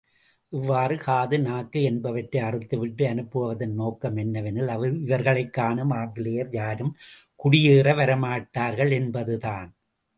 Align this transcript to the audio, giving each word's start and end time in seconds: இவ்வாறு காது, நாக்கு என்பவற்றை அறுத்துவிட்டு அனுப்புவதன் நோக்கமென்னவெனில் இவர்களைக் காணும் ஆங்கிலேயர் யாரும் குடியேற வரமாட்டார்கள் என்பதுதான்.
இவ்வாறு 0.53 0.97
காது, 0.97 1.39
நாக்கு 1.39 1.83
என்பவற்றை 1.83 2.41
அறுத்துவிட்டு 2.41 3.03
அனுப்புவதன் 3.05 3.75
நோக்கமென்னவெனில் 3.79 4.71
இவர்களைக் 5.01 5.53
காணும் 5.53 5.89
ஆங்கிலேயர் 5.91 6.51
யாரும் 6.51 6.93
குடியேற 7.39 7.95
வரமாட்டார்கள் 7.95 8.91
என்பதுதான். 8.91 9.69